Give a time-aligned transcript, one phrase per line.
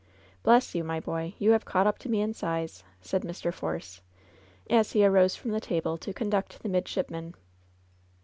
[0.41, 3.53] Bless you, my boy I you have caught up to me in size,'' said Mr.
[3.53, 4.01] Force,
[4.67, 7.35] as he arose from the table to conduct the midshipman.